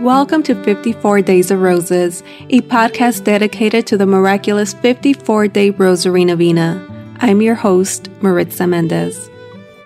Welcome 0.00 0.44
to 0.44 0.54
54 0.62 1.22
Days 1.22 1.50
of 1.50 1.60
Roses, 1.60 2.22
a 2.50 2.60
podcast 2.60 3.24
dedicated 3.24 3.84
to 3.88 3.96
the 3.96 4.06
miraculous 4.06 4.72
54 4.72 5.48
day 5.48 5.70
Rosary 5.70 6.24
Novena. 6.24 6.86
I'm 7.16 7.42
your 7.42 7.56
host, 7.56 8.08
Maritza 8.22 8.68
Mendez. 8.68 9.28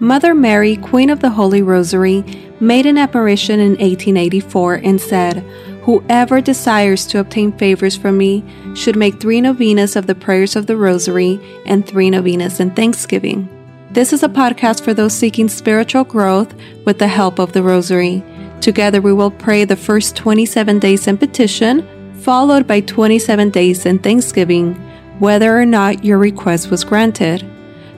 Mother 0.01 0.35
Mary, 0.35 0.77
Queen 0.77 1.09
of 1.09 1.21
the 1.21 1.31
Holy 1.31 1.63
Rosary, 1.63 2.23
made 2.61 2.85
an 2.85 2.99
apparition 2.99 3.59
in 3.59 3.71
1884 3.71 4.75
and 4.75 5.01
said, 5.01 5.39
Whoever 5.85 6.43
desires 6.43 7.07
to 7.07 7.19
obtain 7.19 7.51
favors 7.57 7.97
from 7.97 8.19
me 8.19 8.45
should 8.75 8.97
make 8.97 9.19
three 9.19 9.41
novenas 9.41 9.97
of 9.97 10.07
the 10.07 10.15
prayers 10.15 10.57
of 10.57 10.67
the 10.67 10.77
Rosary 10.77 11.41
and 11.65 11.87
three 11.87 12.11
novenas 12.11 12.61
in 12.61 12.73
Thanksgiving. 12.73 13.49
This 13.93 14.13
is 14.13 14.23
a 14.23 14.29
podcast 14.29 14.85
for 14.85 14.93
those 14.93 15.15
seeking 15.15 15.49
spiritual 15.49 16.05
growth 16.05 16.55
with 16.85 16.99
the 16.99 17.09
help 17.09 17.39
of 17.39 17.53
the 17.53 17.63
Rosary. 17.63 18.23
Together, 18.63 19.01
we 19.01 19.13
will 19.13 19.33
pray 19.33 19.65
the 19.65 19.75
first 19.75 20.15
27 20.15 20.79
days 20.79 21.09
in 21.09 21.19
petition, 21.19 21.85
followed 22.21 22.69
by 22.69 22.81
27 22.81 23.51
days 23.51 23.85
in 23.85 23.99
thanksgiving, 23.99 24.75
whether 25.19 25.59
or 25.59 25.67
not 25.67 26.05
your 26.05 26.19
request 26.19 26.71
was 26.71 26.85
granted. 26.85 27.45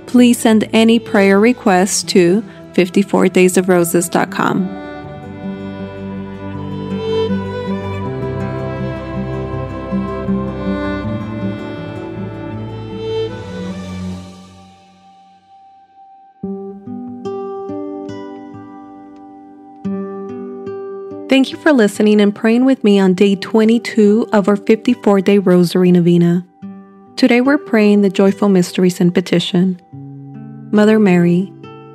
Please 0.06 0.38
send 0.38 0.66
any 0.72 0.98
prayer 0.98 1.38
requests 1.38 2.02
to 2.04 2.42
54daysofroses.com. 2.72 4.93
Thank 21.34 21.50
you 21.50 21.58
for 21.58 21.72
listening 21.72 22.20
and 22.20 22.32
praying 22.32 22.64
with 22.64 22.84
me 22.84 23.00
on 23.00 23.14
day 23.14 23.34
22 23.34 24.28
of 24.32 24.46
our 24.46 24.54
54 24.54 25.20
day 25.20 25.38
Rosary 25.38 25.90
Novena. 25.90 26.46
Today 27.16 27.40
we're 27.40 27.58
praying 27.58 28.02
the 28.02 28.08
Joyful 28.08 28.48
Mysteries 28.48 29.00
and 29.00 29.12
Petition. 29.12 29.80
Mother 30.70 31.00
Mary, 31.00 31.52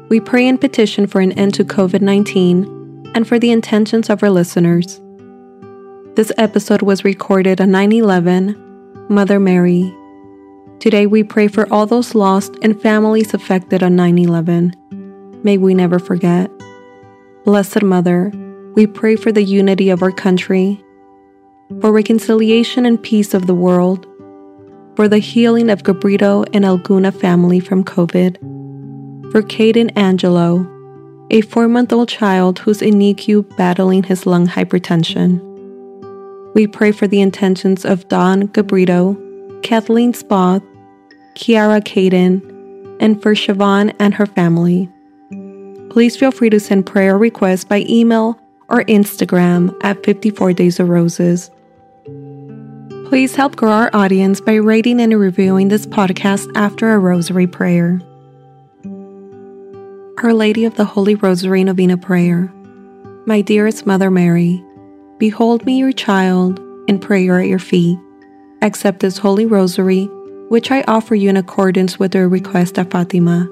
we 0.10 0.20
pray 0.20 0.46
and 0.46 0.60
petition 0.60 1.08
for 1.08 1.22
an 1.22 1.32
end 1.32 1.54
to 1.54 1.64
COVID 1.64 2.02
19 2.02 3.12
and 3.16 3.26
for 3.26 3.40
the 3.40 3.52
intentions 3.52 4.10
of 4.10 4.22
our 4.22 4.30
listeners. 4.30 5.00
This 6.18 6.34
episode 6.38 6.82
was 6.82 7.06
recorded 7.06 7.62
on 7.62 7.72
9 7.72 7.94
11. 7.94 9.08
Mother 9.08 9.40
Mary. 9.40 9.96
Today 10.82 11.08
we 11.08 11.24
pray 11.24 11.48
for 11.48 11.66
all 11.72 11.86
those 11.86 12.14
lost 12.14 12.58
and 12.62 12.82
families 12.82 13.34
affected 13.34 13.84
on 13.84 13.96
9 13.96 14.18
11. 14.18 14.74
May 15.46 15.58
we 15.58 15.74
never 15.74 15.98
forget. 15.98 16.52
Blessed 17.46 17.84
Mother, 17.84 18.34
we 18.80 18.88
pray 18.88 19.18
for 19.18 19.30
the 19.30 19.44
unity 19.44 19.90
of 19.90 20.02
our 20.02 20.10
country, 20.10 20.82
for 21.82 21.92
reconciliation 21.92 22.86
and 22.86 23.04
peace 23.04 23.34
of 23.34 23.46
the 23.46 23.54
world, 23.54 24.08
for 24.96 25.10
the 25.10 25.18
healing 25.18 25.70
of 25.70 25.84
Gabrito 25.84 26.48
and 26.54 26.64
Alguna 26.64 27.14
family 27.14 27.60
from 27.60 27.84
COVID, 27.84 28.38
for 29.34 29.42
Caden 29.42 29.92
Angelo, 29.98 30.66
a 31.30 31.42
four 31.42 31.68
month 31.68 31.92
old 31.92 32.08
child 32.08 32.60
who's 32.60 32.82
in 32.82 32.94
NICU 32.94 33.58
battling 33.58 34.04
his 34.04 34.26
lung 34.26 34.48
hypertension. 34.48 35.44
We 36.56 36.66
pray 36.66 36.94
for 36.94 37.06
the 37.06 37.20
intentions 37.20 37.84
of 37.84 38.08
Don 38.08 38.48
Gabrito, 38.48 39.62
Kathleen 39.62 40.14
Spoth, 40.14 40.64
Kiara 41.36 41.82
Caden, 41.82 42.98
and 43.02 43.22
for 43.22 43.36
Siobhan 43.36 43.94
and 44.00 44.14
her 44.14 44.26
family. 44.26 44.90
Please 45.90 46.16
feel 46.16 46.32
free 46.32 46.50
to 46.50 46.62
send 46.62 46.86
prayer 46.86 47.18
requests 47.18 47.66
by 47.66 47.84
email 47.90 48.39
or 48.70 48.84
Instagram 48.84 49.76
at 49.84 50.04
54 50.04 50.54
Days 50.54 50.80
of 50.80 50.90
Roses. 50.90 51.52
Please 53.10 53.36
help 53.36 53.56
grow 53.56 53.72
our 53.72 53.90
audience 53.94 54.40
by 54.40 54.54
rating 54.54 55.02
and 55.02 55.20
reviewing 55.20 55.68
this 55.68 55.88
podcast 55.88 56.48
after 56.56 56.94
a 56.94 57.00
rosary 57.00 57.48
prayer. 57.48 58.00
Our 60.22 60.34
Lady 60.34 60.66
of 60.66 60.76
the 60.76 60.86
Holy 60.86 61.16
Rosary 61.16 61.64
Novena 61.64 61.98
Prayer. 61.98 62.54
My 63.26 63.42
dearest 63.42 63.88
Mother 63.88 64.12
Mary, 64.12 64.64
behold 65.18 65.66
me 65.66 65.78
your 65.80 65.92
child 65.92 66.60
in 66.88 67.00
prayer 67.00 67.40
at 67.40 67.48
your 67.48 67.60
feet. 67.60 67.98
Accept 68.62 69.00
this 69.00 69.18
Holy 69.18 69.46
Rosary, 69.46 70.06
which 70.50 70.70
I 70.70 70.84
offer 70.88 71.16
you 71.16 71.30
in 71.30 71.38
accordance 71.38 71.98
with 71.98 72.12
the 72.12 72.28
request 72.28 72.78
of 72.78 72.92
Fatima, 72.92 73.48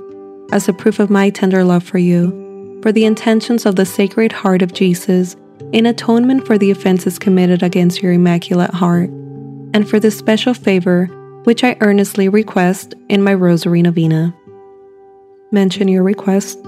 as 0.52 0.68
a 0.68 0.74
proof 0.74 1.00
of 1.00 1.10
my 1.10 1.30
tender 1.30 1.64
love 1.64 1.84
for 1.84 1.98
you 1.98 2.47
for 2.88 2.94
the 2.94 3.04
intentions 3.04 3.66
of 3.66 3.76
the 3.76 3.86
Sacred 3.86 4.32
Heart 4.32 4.62
of 4.62 4.72
Jesus 4.72 5.36
in 5.74 5.88
atonement 5.88 6.48
for 6.48 6.58
the 6.58 6.72
offenses 6.72 7.20
committed 7.20 7.62
against 7.62 8.02
your 8.02 8.14
Immaculate 8.14 8.74
Heart, 8.74 9.10
and 9.74 9.86
for 9.90 10.00
the 10.00 10.10
special 10.10 10.54
favor 10.54 11.08
which 11.44 11.66
I 11.66 11.76
earnestly 11.82 12.30
request 12.30 12.96
in 13.10 13.22
my 13.22 13.34
Rosary 13.34 13.82
Novena. 13.82 14.34
Mention 15.52 15.90
your 15.90 16.02
request. 16.02 16.64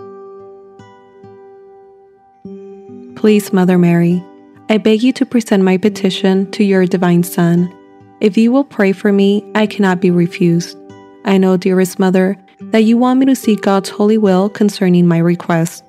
Please, 3.16 3.54
Mother 3.54 3.78
Mary, 3.78 4.22
I 4.68 4.78
beg 4.78 5.02
you 5.02 5.14
to 5.14 5.26
present 5.26 5.64
my 5.64 5.78
petition 5.78 6.52
to 6.52 6.66
your 6.66 6.86
Divine 6.86 7.24
Son. 7.24 7.74
If 8.20 8.36
you 8.36 8.52
will 8.52 8.66
pray 8.66 8.92
for 8.92 9.14
me, 9.14 9.50
I 9.56 9.68
cannot 9.68 10.02
be 10.02 10.12
refused. 10.12 10.78
I 11.24 11.38
know, 11.38 11.56
dearest 11.56 11.98
Mother, 11.98 12.36
that 12.60 12.84
you 12.84 12.98
want 12.98 13.22
me 13.22 13.26
to 13.28 13.38
seek 13.38 13.62
God's 13.62 13.88
holy 13.88 14.18
will 14.18 14.50
concerning 14.50 15.08
my 15.08 15.20
request. 15.20 15.89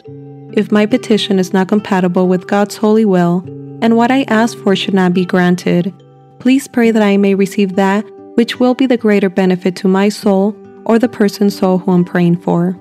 If 0.53 0.73
my 0.73 0.87
petition 0.87 1.39
is 1.39 1.53
not 1.53 1.69
compatible 1.69 2.27
with 2.27 2.49
God's 2.49 2.77
holy 2.77 3.05
will, 3.05 3.45
and 3.83 3.97
what 3.97 4.11
I 4.11 4.25
ask 4.25 4.59
for 4.59 4.75
should 4.75 4.95
not 4.95 5.15
be 5.15 5.25
granted, 5.25 5.95
please 6.39 6.67
pray 6.67 6.91
that 6.91 7.03
I 7.03 7.17
may 7.17 7.35
receive 7.35 7.77
that 7.77 8.05
which 8.35 8.59
will 8.59 8.75
be 8.75 8.87
the 8.87 8.97
greater 8.97 9.29
benefit 9.29 9.77
to 9.77 9.89
my 9.89 10.09
soul 10.09 10.57
or 10.87 10.99
the 10.99 11.09
person's 11.09 11.59
soul 11.59 11.79
who 11.79 11.93
I'm 11.93 12.05
praying 12.05 12.39
for. 12.39 12.79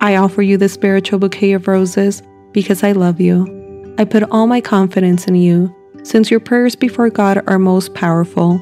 I 0.00 0.16
offer 0.16 0.42
you 0.42 0.56
the 0.56 0.68
spiritual 0.68 1.18
bouquet 1.18 1.52
of 1.52 1.66
roses 1.66 2.22
because 2.52 2.84
I 2.84 2.92
love 2.92 3.20
you. 3.20 3.94
I 3.98 4.04
put 4.04 4.22
all 4.30 4.46
my 4.46 4.60
confidence 4.60 5.26
in 5.26 5.34
you, 5.34 5.74
since 6.04 6.30
your 6.30 6.40
prayers 6.40 6.76
before 6.76 7.10
God 7.10 7.42
are 7.48 7.58
most 7.58 7.94
powerful. 7.94 8.60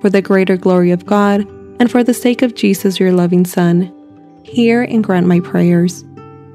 For 0.00 0.08
the 0.08 0.22
greater 0.22 0.56
glory 0.56 0.92
of 0.92 1.04
God, 1.04 1.40
and 1.78 1.90
for 1.90 2.02
the 2.02 2.14
sake 2.14 2.40
of 2.42 2.54
Jesus, 2.54 2.98
your 2.98 3.12
loving 3.12 3.44
Son, 3.44 3.92
hear 4.44 4.82
and 4.82 5.04
grant 5.04 5.26
my 5.26 5.40
prayers. 5.40 6.05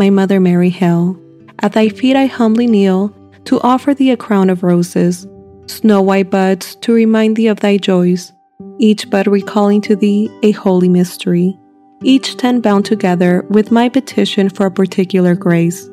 my 0.00 0.08
Mother 0.08 0.40
Mary, 0.40 0.70
hail. 0.70 1.14
At 1.58 1.74
thy 1.74 1.90
feet 1.90 2.16
I 2.16 2.24
humbly 2.24 2.66
kneel 2.66 3.14
to 3.44 3.60
offer 3.60 3.92
thee 3.92 4.10
a 4.10 4.16
crown 4.16 4.48
of 4.48 4.62
roses, 4.62 5.26
snow 5.66 6.00
white 6.00 6.30
buds 6.30 6.74
to 6.76 6.94
remind 6.94 7.36
thee 7.36 7.48
of 7.48 7.60
thy 7.60 7.76
joys, 7.76 8.32
each 8.78 9.10
bud 9.10 9.26
recalling 9.26 9.82
to 9.82 9.94
thee 9.94 10.30
a 10.42 10.52
holy 10.52 10.88
mystery, 10.88 11.54
each 12.02 12.38
ten 12.38 12.62
bound 12.62 12.86
together 12.86 13.44
with 13.50 13.70
my 13.70 13.90
petition 13.90 14.48
for 14.48 14.64
a 14.64 14.70
particular 14.70 15.34
grace. 15.34 15.86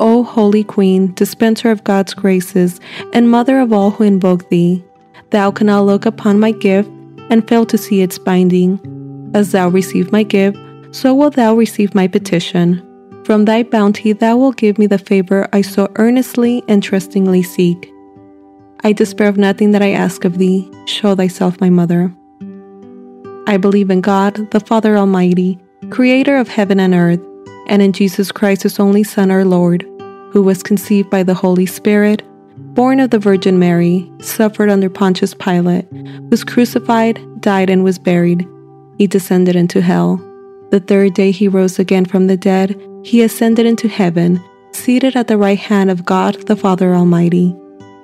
O 0.00 0.24
Holy 0.24 0.64
Queen, 0.64 1.14
dispenser 1.14 1.70
of 1.70 1.84
God's 1.84 2.14
graces, 2.14 2.80
and 3.12 3.30
mother 3.30 3.60
of 3.60 3.72
all 3.72 3.92
who 3.92 4.02
invoke 4.02 4.48
thee, 4.48 4.84
thou 5.30 5.52
cannot 5.52 5.86
look 5.86 6.06
upon 6.06 6.40
my 6.40 6.50
gift 6.50 6.90
and 7.30 7.46
fail 7.46 7.64
to 7.66 7.78
see 7.78 8.02
its 8.02 8.18
binding. 8.18 8.80
As 9.32 9.52
thou 9.52 9.68
receive 9.68 10.10
my 10.10 10.24
gift, 10.24 10.58
so 10.90 11.14
wilt 11.14 11.36
thou 11.36 11.54
receive 11.54 11.94
my 11.94 12.08
petition. 12.08 12.82
From 13.28 13.44
thy 13.44 13.62
bounty 13.62 14.14
thou 14.14 14.38
wilt 14.38 14.56
give 14.56 14.78
me 14.78 14.86
the 14.86 14.96
favor 14.96 15.46
I 15.52 15.60
so 15.60 15.92
earnestly 15.96 16.64
and 16.66 16.82
trustingly 16.82 17.42
seek. 17.42 17.92
I 18.84 18.94
despair 18.94 19.28
of 19.28 19.36
nothing 19.36 19.72
that 19.72 19.82
I 19.82 19.90
ask 19.90 20.24
of 20.24 20.38
thee. 20.38 20.66
Show 20.86 21.14
thyself 21.14 21.60
my 21.60 21.68
mother. 21.68 22.10
I 23.46 23.58
believe 23.58 23.90
in 23.90 24.00
God, 24.00 24.50
the 24.50 24.60
Father 24.60 24.96
Almighty, 24.96 25.58
creator 25.90 26.38
of 26.38 26.48
heaven 26.48 26.80
and 26.80 26.94
earth, 26.94 27.20
and 27.66 27.82
in 27.82 27.92
Jesus 27.92 28.32
Christ, 28.32 28.62
his 28.62 28.80
only 28.80 29.04
Son, 29.04 29.30
our 29.30 29.44
Lord, 29.44 29.82
who 30.30 30.42
was 30.42 30.62
conceived 30.62 31.10
by 31.10 31.22
the 31.22 31.34
Holy 31.34 31.66
Spirit, 31.66 32.22
born 32.72 32.98
of 32.98 33.10
the 33.10 33.18
Virgin 33.18 33.58
Mary, 33.58 34.10
suffered 34.22 34.70
under 34.70 34.88
Pontius 34.88 35.34
Pilate, 35.34 35.86
was 36.30 36.44
crucified, 36.44 37.20
died, 37.42 37.68
and 37.68 37.84
was 37.84 37.98
buried. 37.98 38.48
He 38.96 39.06
descended 39.06 39.54
into 39.54 39.82
hell. 39.82 40.18
The 40.70 40.80
third 40.80 41.14
day 41.14 41.30
he 41.30 41.48
rose 41.48 41.78
again 41.78 42.04
from 42.04 42.26
the 42.26 42.36
dead 42.36 42.80
he 43.02 43.22
ascended 43.22 43.64
into 43.64 43.88
heaven, 43.88 44.42
seated 44.72 45.16
at 45.16 45.28
the 45.28 45.38
right 45.38 45.58
hand 45.58 45.90
of 45.90 46.04
God 46.04 46.46
the 46.46 46.56
Father 46.56 46.94
Almighty. 46.94 47.56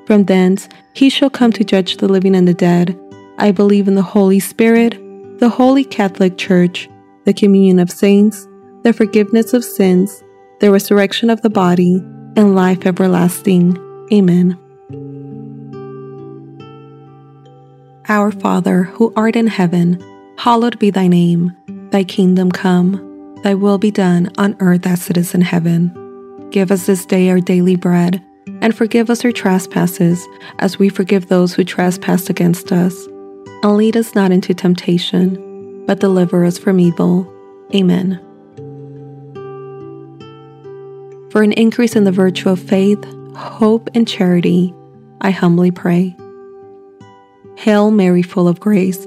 From 0.06 0.24
thence 0.24 0.68
he 0.94 1.10
shall 1.10 1.30
come 1.30 1.52
to 1.52 1.64
judge 1.64 1.98
the 1.98 2.08
living 2.08 2.34
and 2.34 2.48
the 2.48 2.54
dead. 2.54 2.98
I 3.38 3.50
believe 3.50 3.88
in 3.88 3.96
the 3.96 4.02
Holy 4.02 4.40
Spirit, 4.40 4.98
the 5.40 5.48
Holy 5.48 5.84
Catholic 5.84 6.38
Church, 6.38 6.88
the 7.24 7.34
communion 7.34 7.78
of 7.78 7.90
saints, 7.90 8.46
the 8.82 8.92
forgiveness 8.92 9.52
of 9.52 9.64
sins, 9.64 10.22
the 10.60 10.70
resurrection 10.70 11.30
of 11.30 11.42
the 11.42 11.50
body, 11.50 11.96
and 12.36 12.54
life 12.54 12.86
everlasting. 12.86 13.76
Amen. 14.12 14.58
Our 18.08 18.30
Father, 18.30 18.84
who 18.84 19.12
art 19.16 19.34
in 19.34 19.46
heaven, 19.46 20.02
hallowed 20.36 20.78
be 20.78 20.90
thy 20.90 21.08
name. 21.08 21.54
Thy 21.90 22.04
kingdom 22.04 22.50
come, 22.50 23.38
thy 23.42 23.54
will 23.54 23.78
be 23.78 23.90
done 23.90 24.30
on 24.38 24.56
earth 24.60 24.86
as 24.86 25.08
it 25.10 25.16
is 25.16 25.34
in 25.34 25.40
heaven. 25.40 25.92
Give 26.50 26.70
us 26.70 26.86
this 26.86 27.06
day 27.06 27.30
our 27.30 27.40
daily 27.40 27.76
bread, 27.76 28.22
and 28.60 28.74
forgive 28.74 29.10
us 29.10 29.24
our 29.24 29.32
trespasses, 29.32 30.26
as 30.58 30.78
we 30.78 30.88
forgive 30.88 31.28
those 31.28 31.54
who 31.54 31.64
trespass 31.64 32.30
against 32.30 32.72
us. 32.72 33.06
And 33.62 33.76
lead 33.76 33.96
us 33.96 34.14
not 34.14 34.32
into 34.32 34.54
temptation, 34.54 35.84
but 35.86 36.00
deliver 36.00 36.44
us 36.44 36.58
from 36.58 36.80
evil. 36.80 37.32
Amen. 37.74 38.20
For 41.30 41.42
an 41.42 41.52
increase 41.52 41.96
in 41.96 42.04
the 42.04 42.12
virtue 42.12 42.48
of 42.48 42.60
faith, 42.60 43.02
hope, 43.34 43.88
and 43.94 44.06
charity, 44.06 44.72
I 45.20 45.30
humbly 45.30 45.70
pray. 45.70 46.16
Hail 47.56 47.90
Mary, 47.90 48.22
full 48.22 48.46
of 48.46 48.60
grace, 48.60 49.06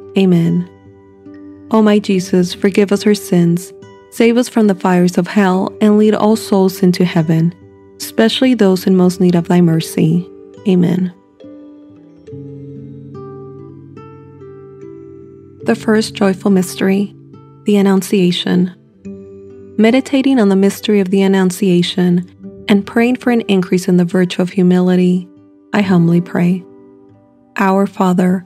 Amen. 0.17 0.69
O 1.71 1.81
my 1.81 1.99
Jesus, 1.99 2.53
forgive 2.53 2.91
us 2.91 3.05
our 3.05 3.13
sins, 3.13 3.71
save 4.11 4.35
us 4.37 4.49
from 4.49 4.67
the 4.67 4.75
fires 4.75 5.17
of 5.17 5.27
hell, 5.27 5.75
and 5.79 5.97
lead 5.97 6.13
all 6.13 6.35
souls 6.35 6.83
into 6.83 7.05
heaven, 7.05 7.55
especially 7.97 8.53
those 8.53 8.85
in 8.85 8.95
most 8.95 9.21
need 9.21 9.35
of 9.35 9.47
thy 9.47 9.61
mercy. 9.61 10.29
Amen. 10.67 11.13
The 15.63 15.75
first 15.75 16.13
joyful 16.13 16.51
mystery, 16.51 17.15
the 17.63 17.77
Annunciation. 17.77 18.75
Meditating 19.77 20.39
on 20.39 20.49
the 20.49 20.55
mystery 20.55 20.99
of 20.99 21.09
the 21.09 21.21
Annunciation 21.21 22.29
and 22.67 22.85
praying 22.85 23.15
for 23.15 23.31
an 23.31 23.41
increase 23.41 23.87
in 23.87 23.97
the 23.97 24.05
virtue 24.05 24.41
of 24.41 24.49
humility, 24.49 25.27
I 25.73 25.81
humbly 25.81 26.19
pray. 26.19 26.65
Our 27.57 27.87
Father, 27.87 28.45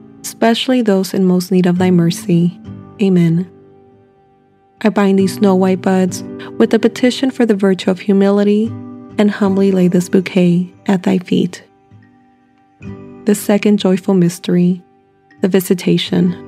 especially 0.21 0.81
those 0.81 1.13
in 1.13 1.25
most 1.25 1.51
need 1.51 1.65
of 1.65 1.77
thy 1.77 1.91
mercy. 1.91 2.59
Amen. 3.01 3.49
I 4.81 4.89
bind 4.89 5.19
these 5.19 5.35
snow 5.35 5.55
white 5.55 5.81
buds 5.81 6.23
with 6.57 6.73
a 6.73 6.79
petition 6.79 7.29
for 7.29 7.45
the 7.45 7.55
virtue 7.55 7.91
of 7.91 7.99
humility 7.99 8.67
and 9.17 9.29
humbly 9.29 9.71
lay 9.71 9.87
this 9.87 10.09
bouquet 10.09 10.73
at 10.87 11.03
thy 11.03 11.19
feet. 11.19 11.63
The 13.25 13.35
second 13.35 13.77
joyful 13.77 14.15
mystery, 14.15 14.81
the 15.41 15.47
Visitation. 15.47 16.47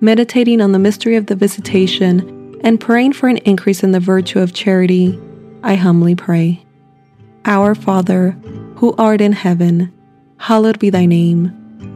Meditating 0.00 0.60
on 0.60 0.72
the 0.72 0.78
mystery 0.78 1.16
of 1.16 1.26
the 1.26 1.36
Visitation 1.36 2.60
and 2.62 2.80
praying 2.80 3.14
for 3.14 3.28
an 3.28 3.38
increase 3.38 3.82
in 3.82 3.92
the 3.92 4.00
virtue 4.00 4.40
of 4.40 4.52
charity, 4.52 5.18
I 5.62 5.76
humbly 5.76 6.14
pray. 6.14 6.64
Our 7.44 7.74
Father, 7.74 8.32
who 8.76 8.94
art 8.98 9.20
in 9.20 9.32
heaven, 9.32 9.92
hallowed 10.36 10.78
be 10.78 10.90
thy 10.90 11.06
name. 11.06 11.61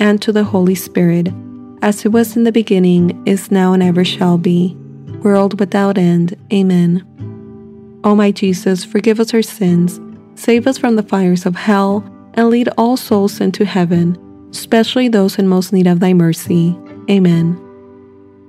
and 0.00 0.20
to 0.22 0.32
the 0.32 0.42
Holy 0.42 0.74
Spirit, 0.74 1.28
as 1.82 2.04
it 2.04 2.08
was 2.08 2.36
in 2.36 2.44
the 2.44 2.50
beginning, 2.50 3.22
is 3.26 3.50
now, 3.50 3.74
and 3.74 3.82
ever 3.82 4.04
shall 4.04 4.38
be, 4.38 4.74
world 5.22 5.60
without 5.60 5.98
end. 5.98 6.36
Amen. 6.52 7.06
O 8.02 8.14
my 8.14 8.32
Jesus, 8.32 8.82
forgive 8.82 9.20
us 9.20 9.34
our 9.34 9.42
sins, 9.42 10.00
save 10.34 10.66
us 10.66 10.78
from 10.78 10.96
the 10.96 11.02
fires 11.02 11.44
of 11.44 11.54
hell, 11.54 12.02
and 12.34 12.48
lead 12.48 12.68
all 12.78 12.96
souls 12.96 13.40
into 13.40 13.64
heaven, 13.64 14.18
especially 14.50 15.08
those 15.08 15.38
in 15.38 15.46
most 15.46 15.72
need 15.72 15.86
of 15.86 16.00
thy 16.00 16.14
mercy. 16.14 16.76
Amen. 17.10 17.60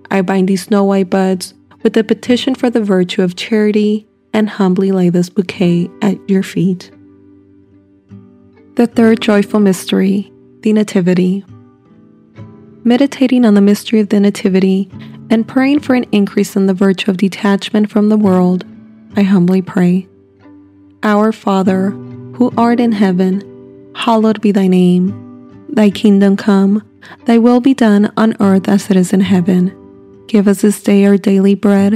I 0.10 0.22
bind 0.22 0.48
these 0.48 0.64
snow 0.64 0.86
white 0.86 1.10
buds 1.10 1.54
with 1.84 1.98
a 1.98 2.04
petition 2.04 2.56
for 2.56 2.70
the 2.70 2.84
virtue 2.84 3.24
of 3.24 3.36
charity 3.36 4.08
and 4.34 4.50
humbly 4.50 4.92
lay 4.92 5.10
this 5.10 5.30
bouquet 5.30 5.90
at 6.02 6.18
your 6.30 6.44
feet. 6.44 6.92
The 8.76 8.88
third 8.88 9.22
joyful 9.22 9.60
mystery 9.60 10.32
the 10.62 10.74
Nativity. 10.74 11.44
Meditating 12.84 13.46
on 13.46 13.56
the 13.56 13.62
mystery 13.62 14.00
of 14.00 14.10
the 14.10 14.20
Nativity 14.20 14.90
and 15.30 15.48
praying 15.48 15.80
for 15.80 15.96
an 15.96 16.06
increase 16.12 16.56
in 16.56 16.68
the 16.68 16.74
virtue 16.74 17.10
of 17.10 17.18
detachment 17.18 17.90
from 17.90 18.10
the 18.10 18.18
world, 18.18 18.64
I 19.16 19.24
humbly 19.24 19.62
pray. 19.62 20.08
Our 21.04 21.32
Father, 21.32 21.90
who 21.90 22.54
art 22.58 22.80
in 22.80 22.92
heaven, 22.92 23.92
hallowed 23.96 24.42
be 24.42 24.52
thy 24.52 24.68
name. 24.68 25.66
Thy 25.70 25.90
kingdom 25.90 26.38
come, 26.38 26.88
thy 27.26 27.38
will 27.38 27.60
be 27.60 27.74
done 27.74 28.12
on 28.18 28.36
earth 28.40 28.68
as 28.68 28.90
it 28.92 28.98
is 28.98 29.14
in 29.14 29.22
heaven. 29.22 29.76
Give 30.28 30.48
us 30.48 30.62
this 30.62 30.82
day 30.82 31.06
our 31.06 31.18
daily 31.18 31.56
bread, 31.56 31.94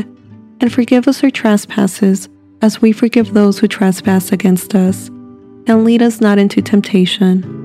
and 0.60 0.74
forgive 0.74 1.08
us 1.08 1.24
our 1.24 1.30
trespasses, 1.30 2.30
as 2.62 2.82
we 2.82 2.92
forgive 2.92 3.34
those 3.34 3.60
who 3.60 3.68
trespass 3.68 4.32
against 4.32 4.74
us. 4.74 5.10
And 5.68 5.84
lead 5.84 6.02
us 6.02 6.20
not 6.20 6.38
into 6.38 6.62
temptation, 6.62 7.65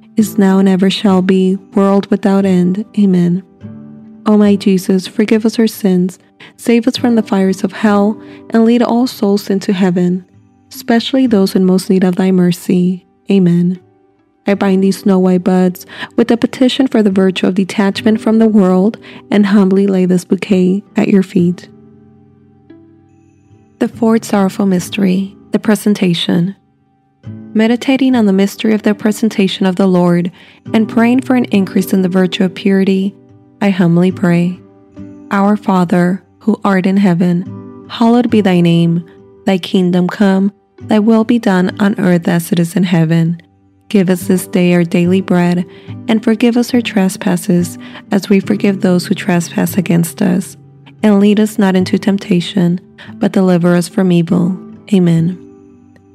is 0.21 0.37
now 0.37 0.59
and 0.59 0.69
ever 0.69 0.89
shall 0.89 1.23
be, 1.23 1.55
world 1.73 2.05
without 2.11 2.45
end. 2.45 2.85
Amen. 2.97 3.43
O 4.27 4.37
my 4.37 4.55
Jesus, 4.55 5.07
forgive 5.07 5.47
us 5.47 5.57
our 5.57 5.65
sins, 5.65 6.19
save 6.57 6.87
us 6.87 6.95
from 6.95 7.15
the 7.15 7.23
fires 7.23 7.63
of 7.63 7.71
hell, 7.71 8.21
and 8.51 8.63
lead 8.63 8.83
all 8.83 9.07
souls 9.07 9.49
into 9.49 9.73
heaven, 9.73 10.23
especially 10.69 11.25
those 11.25 11.55
in 11.55 11.65
most 11.65 11.89
need 11.89 12.03
of 12.03 12.17
thy 12.17 12.31
mercy. 12.31 13.07
Amen. 13.31 13.81
I 14.45 14.53
bind 14.53 14.83
these 14.83 14.99
snow 14.99 15.17
white 15.17 15.43
buds 15.43 15.87
with 16.17 16.29
a 16.29 16.37
petition 16.37 16.87
for 16.87 17.01
the 17.01 17.09
virtue 17.09 17.47
of 17.47 17.55
detachment 17.55 18.21
from 18.21 18.37
the 18.37 18.47
world 18.47 18.99
and 19.31 19.45
humbly 19.47 19.87
lay 19.87 20.05
this 20.05 20.23
bouquet 20.23 20.83
at 20.95 21.07
your 21.07 21.23
feet. 21.23 21.67
The 23.79 23.87
fourth 23.87 24.25
sorrowful 24.25 24.67
mystery, 24.67 25.35
the 25.49 25.59
presentation. 25.59 26.55
Meditating 27.53 28.15
on 28.15 28.25
the 28.25 28.33
mystery 28.33 28.73
of 28.73 28.83
the 28.83 28.95
presentation 28.95 29.65
of 29.65 29.75
the 29.75 29.87
Lord 29.87 30.31
and 30.73 30.87
praying 30.87 31.21
for 31.21 31.35
an 31.35 31.45
increase 31.45 31.91
in 31.91 32.01
the 32.01 32.09
virtue 32.09 32.45
of 32.45 32.55
purity, 32.55 33.13
I 33.61 33.69
humbly 33.69 34.11
pray. 34.11 34.57
Our 35.31 35.57
Father, 35.57 36.23
who 36.39 36.59
art 36.63 36.85
in 36.85 36.97
heaven, 36.97 37.87
hallowed 37.89 38.29
be 38.29 38.41
thy 38.41 38.61
name. 38.61 39.05
Thy 39.45 39.57
kingdom 39.57 40.07
come, 40.07 40.53
thy 40.83 40.99
will 40.99 41.23
be 41.23 41.39
done 41.39 41.79
on 41.81 41.99
earth 41.99 42.27
as 42.27 42.51
it 42.51 42.59
is 42.59 42.75
in 42.75 42.83
heaven. 42.83 43.41
Give 43.89 44.09
us 44.09 44.27
this 44.27 44.47
day 44.47 44.73
our 44.73 44.85
daily 44.85 45.19
bread, 45.19 45.65
and 46.07 46.23
forgive 46.23 46.55
us 46.55 46.73
our 46.73 46.81
trespasses, 46.81 47.77
as 48.11 48.29
we 48.29 48.39
forgive 48.39 48.79
those 48.79 49.05
who 49.05 49.13
trespass 49.15 49.77
against 49.77 50.21
us. 50.21 50.55
And 51.03 51.19
lead 51.19 51.39
us 51.39 51.57
not 51.57 51.75
into 51.75 51.99
temptation, 51.99 52.79
but 53.15 53.33
deliver 53.33 53.75
us 53.75 53.89
from 53.89 54.13
evil. 54.13 54.57
Amen. 54.93 55.40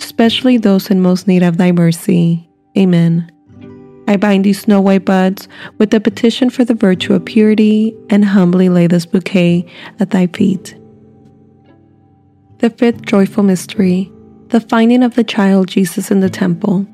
especially 0.00 0.56
those 0.56 0.90
in 0.90 1.00
most 1.00 1.26
need 1.26 1.42
of 1.42 1.56
thy 1.56 1.72
mercy. 1.72 2.48
Amen. 2.76 3.30
I 4.08 4.16
bind 4.16 4.44
these 4.44 4.62
snow 4.62 4.80
white 4.80 5.04
buds 5.04 5.46
with 5.78 5.90
the 5.90 6.00
petition 6.00 6.50
for 6.50 6.64
the 6.64 6.74
virtue 6.74 7.14
of 7.14 7.24
purity 7.24 7.94
and 8.08 8.24
humbly 8.24 8.68
lay 8.68 8.88
this 8.88 9.06
bouquet 9.06 9.64
at 10.00 10.10
thy 10.10 10.26
feet. 10.26 10.74
The 12.58 12.70
fifth 12.70 13.02
joyful 13.02 13.44
mystery, 13.44 14.10
the 14.48 14.60
finding 14.60 15.02
of 15.02 15.14
the 15.14 15.22
child 15.22 15.68
Jesus 15.68 16.10
in 16.10 16.20
the 16.20 16.28
temple. 16.28 16.86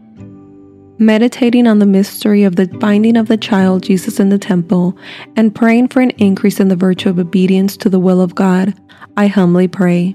Meditating 0.99 1.66
on 1.66 1.79
the 1.79 1.87
mystery 1.87 2.45
of 2.45 2.57
the 2.57 2.69
finding 2.81 3.16
of 3.16 3.29
the 3.29 3.37
child 3.37 3.83
Jesus 3.83 4.21
in 4.21 4.29
the 4.29 4.38
temple 4.38 4.97
and 5.37 5.55
praying 5.55 5.88
for 5.88 6.01
an 6.01 6.11
increase 6.11 6.61
in 6.61 6.69
the 6.69 6.77
virtue 6.77 7.09
of 7.09 7.19
obedience 7.19 7.77
to 7.79 7.88
the 7.88 7.99
will 7.99 8.21
of 8.21 8.35
God, 8.35 8.75
I 9.16 9.27
humbly 9.27 9.69
pray. 9.69 10.14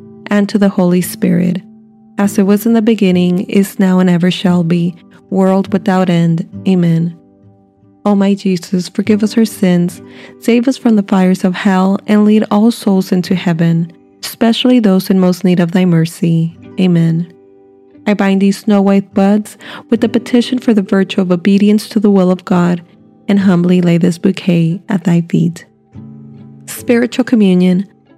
and 0.31 0.49
to 0.49 0.57
the 0.57 0.69
Holy 0.69 1.01
Spirit, 1.01 1.61
as 2.17 2.39
it 2.39 2.43
was 2.43 2.65
in 2.65 2.73
the 2.73 2.81
beginning, 2.81 3.41
is 3.49 3.77
now, 3.77 3.99
and 3.99 4.09
ever 4.09 4.31
shall 4.31 4.63
be, 4.63 4.95
world 5.29 5.71
without 5.71 6.09
end. 6.09 6.49
Amen. 6.67 7.15
O 8.05 8.15
my 8.15 8.33
Jesus, 8.33 8.89
forgive 8.89 9.21
us 9.21 9.37
our 9.37 9.45
sins, 9.45 10.01
save 10.39 10.67
us 10.67 10.77
from 10.77 10.95
the 10.95 11.03
fires 11.03 11.43
of 11.43 11.53
hell, 11.53 11.99
and 12.07 12.25
lead 12.25 12.45
all 12.49 12.71
souls 12.71 13.11
into 13.11 13.35
heaven, 13.35 13.91
especially 14.23 14.79
those 14.79 15.09
in 15.09 15.19
most 15.19 15.43
need 15.43 15.59
of 15.59 15.73
thy 15.73 15.85
mercy. 15.85 16.57
Amen. 16.79 17.31
I 18.07 18.15
bind 18.15 18.41
these 18.41 18.57
snow 18.57 18.81
white 18.81 19.13
buds 19.13 19.57
with 19.89 20.01
the 20.01 20.09
petition 20.09 20.57
for 20.57 20.73
the 20.73 20.81
virtue 20.81 21.21
of 21.21 21.31
obedience 21.31 21.87
to 21.89 21.99
the 21.99 22.09
will 22.09 22.31
of 22.31 22.45
God, 22.45 22.81
and 23.27 23.37
humbly 23.37 23.81
lay 23.81 23.97
this 23.97 24.17
bouquet 24.17 24.81
at 24.89 25.03
thy 25.03 25.21
feet. 25.21 25.65
Spiritual 26.65 27.25
Communion. 27.25 27.87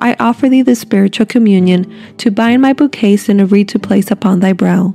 I 0.00 0.16
offer 0.18 0.48
thee 0.48 0.62
the 0.62 0.74
spiritual 0.74 1.26
communion 1.26 2.16
to 2.18 2.30
bind 2.30 2.62
my 2.62 2.72
bouquets 2.72 3.28
and 3.28 3.40
a 3.40 3.46
wreath 3.46 3.68
to 3.68 3.78
place 3.78 4.10
upon 4.10 4.40
thy 4.40 4.52
brow. 4.52 4.94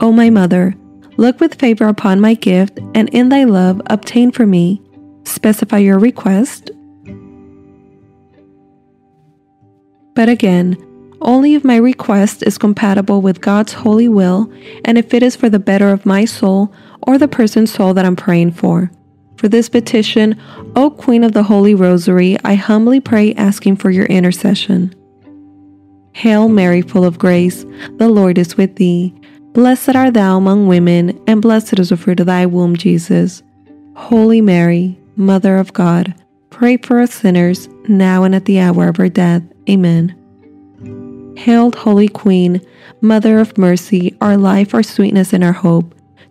O 0.00 0.10
my 0.10 0.30
Mother, 0.30 0.74
look 1.16 1.38
with 1.40 1.60
favor 1.60 1.86
upon 1.86 2.20
my 2.20 2.34
gift, 2.34 2.78
and 2.94 3.08
in 3.10 3.28
thy 3.28 3.44
love 3.44 3.80
obtain 3.86 4.32
for 4.32 4.46
me 4.46 4.82
specify 5.24 5.78
your 5.78 5.98
request. 5.98 6.70
But 10.14 10.28
again, 10.28 10.76
only 11.20 11.54
if 11.54 11.64
my 11.64 11.76
request 11.76 12.42
is 12.42 12.58
compatible 12.58 13.22
with 13.22 13.40
God's 13.40 13.72
holy 13.72 14.08
will 14.08 14.52
and 14.84 14.98
if 14.98 15.14
it 15.14 15.22
is 15.22 15.36
for 15.36 15.48
the 15.48 15.60
better 15.60 15.90
of 15.90 16.04
my 16.04 16.24
soul 16.24 16.72
or 17.06 17.16
the 17.16 17.28
person's 17.28 17.72
soul 17.72 17.94
that 17.94 18.04
I'm 18.04 18.16
praying 18.16 18.52
for. 18.52 18.90
For 19.42 19.48
this 19.48 19.68
petition, 19.68 20.40
O 20.76 20.88
Queen 20.88 21.24
of 21.24 21.32
the 21.32 21.42
Holy 21.42 21.74
Rosary, 21.74 22.36
I 22.44 22.54
humbly 22.54 23.00
pray 23.00 23.34
asking 23.34 23.74
for 23.74 23.90
your 23.90 24.06
intercession. 24.06 24.94
Hail 26.12 26.48
Mary, 26.48 26.80
full 26.80 27.04
of 27.04 27.18
grace, 27.18 27.66
the 27.96 28.08
Lord 28.08 28.38
is 28.38 28.56
with 28.56 28.76
thee. 28.76 29.12
Blessed 29.52 29.96
art 29.96 30.14
thou 30.14 30.36
among 30.36 30.68
women, 30.68 31.20
and 31.26 31.42
blessed 31.42 31.80
is 31.80 31.88
the 31.88 31.96
fruit 31.96 32.20
of 32.20 32.26
thy 32.26 32.46
womb, 32.46 32.76
Jesus. 32.76 33.42
Holy 33.96 34.40
Mary, 34.40 34.96
Mother 35.16 35.56
of 35.56 35.72
God, 35.72 36.14
pray 36.50 36.76
for 36.76 37.00
us 37.00 37.12
sinners, 37.12 37.68
now 37.88 38.22
and 38.22 38.36
at 38.36 38.44
the 38.44 38.60
hour 38.60 38.86
of 38.86 39.00
our 39.00 39.08
death. 39.08 39.42
Amen. 39.68 41.34
Hail, 41.36 41.72
Holy 41.72 42.06
Queen, 42.06 42.64
Mother 43.00 43.40
of 43.40 43.58
Mercy, 43.58 44.16
our 44.20 44.36
life, 44.36 44.72
our 44.72 44.84
sweetness, 44.84 45.32
and 45.32 45.42
our 45.42 45.52
hope. 45.52 45.96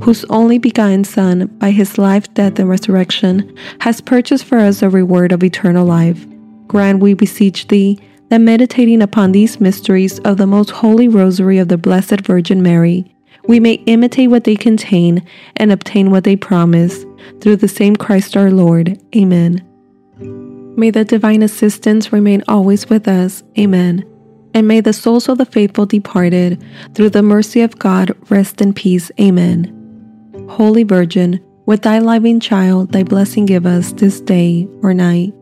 whose 0.00 0.24
only 0.26 0.58
begotten 0.58 1.04
Son, 1.04 1.46
by 1.58 1.70
his 1.70 1.98
life, 1.98 2.32
death, 2.34 2.58
and 2.58 2.68
resurrection, 2.68 3.54
has 3.80 4.00
purchased 4.00 4.44
for 4.44 4.58
us 4.58 4.80
the 4.80 4.88
reward 4.88 5.32
of 5.32 5.44
eternal 5.44 5.86
life, 5.86 6.26
grant, 6.66 7.00
we 7.00 7.14
beseech 7.14 7.68
thee, 7.68 7.98
that 8.28 8.40
meditating 8.40 9.02
upon 9.02 9.32
these 9.32 9.60
mysteries 9.60 10.18
of 10.20 10.38
the 10.38 10.46
most 10.46 10.70
holy 10.70 11.08
rosary 11.08 11.58
of 11.58 11.68
the 11.68 11.76
Blessed 11.76 12.22
Virgin 12.22 12.62
Mary, 12.62 13.14
we 13.46 13.60
may 13.60 13.74
imitate 13.86 14.30
what 14.30 14.44
they 14.44 14.56
contain 14.56 15.22
and 15.56 15.70
obtain 15.70 16.10
what 16.10 16.24
they 16.24 16.36
promise, 16.36 17.04
through 17.40 17.56
the 17.56 17.68
same 17.68 17.94
Christ 17.94 18.36
our 18.36 18.50
Lord. 18.50 18.98
Amen. 19.14 19.62
May 20.76 20.90
the 20.90 21.04
divine 21.04 21.42
assistance 21.42 22.12
remain 22.12 22.42
always 22.48 22.88
with 22.88 23.06
us. 23.06 23.42
Amen. 23.58 24.08
And 24.54 24.66
may 24.66 24.80
the 24.80 24.92
souls 24.92 25.28
of 25.28 25.38
the 25.38 25.44
faithful 25.44 25.86
departed, 25.86 26.64
through 26.94 27.10
the 27.10 27.22
mercy 27.22 27.60
of 27.60 27.78
God, 27.78 28.16
rest 28.30 28.62
in 28.62 28.72
peace. 28.72 29.10
Amen. 29.20 29.81
Holy 30.52 30.84
Virgin, 30.84 31.40
with 31.64 31.80
thy 31.80 31.98
living 31.98 32.38
child, 32.38 32.92
thy 32.92 33.02
blessing 33.02 33.46
give 33.46 33.64
us 33.64 33.92
this 33.92 34.20
day 34.20 34.68
or 34.82 34.92
night. 34.92 35.32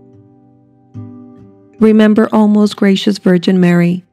Remember, 1.81 2.29
O 2.33 2.47
most 2.47 2.77
gracious 2.77 3.19
Virgin 3.19 3.59
Mary, 3.59 4.05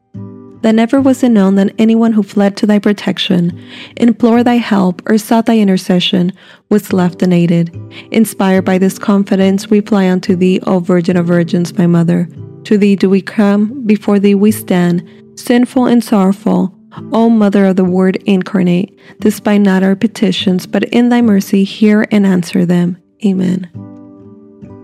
that 0.63 0.73
never 0.73 0.99
was 0.99 1.21
it 1.21 1.29
known 1.29 1.53
that 1.53 1.71
anyone 1.77 2.13
who 2.13 2.23
fled 2.23 2.57
to 2.57 2.65
thy 2.65 2.79
protection, 2.79 3.57
implored 3.97 4.45
thy 4.45 4.55
help, 4.55 5.03
or 5.07 5.19
sought 5.19 5.45
thy 5.45 5.59
intercession 5.59 6.33
was 6.71 6.91
left 6.91 7.21
unaided. 7.21 7.69
Inspired 8.11 8.63
by 8.63 8.79
this 8.79 8.97
confidence, 8.97 9.69
we 9.69 9.81
fly 9.81 10.09
unto 10.09 10.35
thee, 10.35 10.59
O 10.65 10.79
Virgin 10.79 11.15
of 11.15 11.27
Virgins, 11.27 11.77
my 11.77 11.85
Mother. 11.85 12.27
To 12.63 12.75
thee 12.75 12.95
do 12.95 13.07
we 13.07 13.21
come, 13.21 13.85
before 13.85 14.17
thee 14.17 14.33
we 14.33 14.51
stand, 14.51 15.07
sinful 15.35 15.85
and 15.85 16.03
sorrowful. 16.03 16.73
O 17.11 17.29
Mother 17.29 17.65
of 17.65 17.75
the 17.75 17.85
Word 17.85 18.17
incarnate, 18.25 18.97
despite 19.19 19.61
not 19.61 19.83
our 19.83 19.95
petitions, 19.95 20.65
but 20.65 20.83
in 20.85 21.09
thy 21.09 21.21
mercy 21.21 21.63
hear 21.63 22.07
and 22.11 22.25
answer 22.25 22.65
them. 22.65 22.97
Amen. 23.25 23.69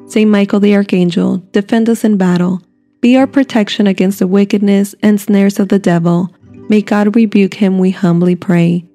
Saint 0.08 0.30
Michael 0.30 0.60
the 0.60 0.76
Archangel, 0.76 1.38
defend 1.52 1.89
us 1.89 2.04
in 2.04 2.17
battle. 2.17 2.62
Be 3.02 3.17
our 3.17 3.28
protection 3.28 3.88
against 3.88 4.19
the 4.19 4.28
wickedness 4.28 4.95
and 5.02 5.19
snares 5.19 5.60
of 5.60 5.69
the 5.69 5.80
devil. 5.80 6.34
May 6.69 6.82
God 6.82 7.15
rebuke 7.15 7.56
him, 7.56 7.80
we 7.80 7.91
humbly 7.91 8.36
pray. 8.36 8.86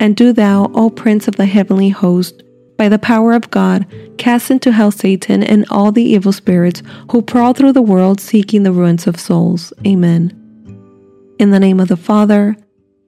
And 0.00 0.16
do 0.16 0.32
thou, 0.32 0.70
O 0.74 0.90
Prince 0.90 1.28
of 1.28 1.36
the 1.36 1.46
heavenly 1.46 1.88
host, 1.88 2.42
by 2.76 2.88
the 2.88 2.98
power 2.98 3.32
of 3.32 3.50
God, 3.50 3.86
cast 4.18 4.50
into 4.50 4.72
hell 4.72 4.90
Satan 4.90 5.42
and 5.42 5.64
all 5.70 5.92
the 5.92 6.02
evil 6.02 6.32
spirits 6.32 6.82
who 7.10 7.22
prowl 7.22 7.54
through 7.54 7.72
the 7.72 7.82
world 7.82 8.20
seeking 8.20 8.64
the 8.64 8.72
ruins 8.72 9.06
of 9.06 9.18
souls. 9.18 9.72
Amen. 9.86 10.40
In 11.38 11.50
the 11.50 11.60
name 11.60 11.80
of 11.80 11.88
the 11.88 11.96
Father, 11.96 12.56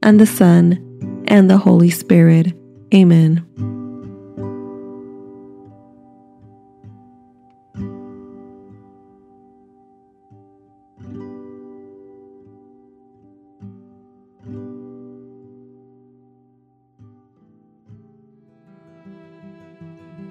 and 0.02 0.20
the 0.20 0.26
Son, 0.26 1.24
and 1.28 1.50
the 1.50 1.58
Holy 1.58 1.90
Spirit. 1.90 2.54
Amen. 2.94 3.44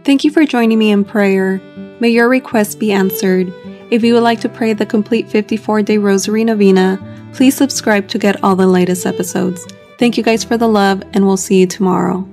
Thank 0.05 0.23
you 0.23 0.29
for 0.29 0.45
joining 0.45 0.77
me 0.77 0.91
in 0.91 1.03
prayer. 1.03 1.59
May 1.99 2.09
your 2.09 2.29
requests 2.29 2.75
be 2.75 2.91
answered. 2.91 3.51
If 3.91 4.03
you 4.03 4.13
would 4.15 4.23
like 4.23 4.41
to 4.41 4.49
pray 4.49 4.73
the 4.73 4.85
complete 4.85 5.29
54 5.29 5.83
day 5.83 5.97
Rosary 5.97 6.43
Novena, 6.43 6.99
please 7.33 7.55
subscribe 7.55 8.07
to 8.09 8.17
get 8.17 8.43
all 8.43 8.55
the 8.55 8.67
latest 8.67 9.05
episodes. 9.05 9.65
Thank 9.99 10.17
you 10.17 10.23
guys 10.23 10.43
for 10.43 10.57
the 10.57 10.67
love, 10.67 11.03
and 11.13 11.25
we'll 11.25 11.37
see 11.37 11.59
you 11.59 11.67
tomorrow. 11.67 12.27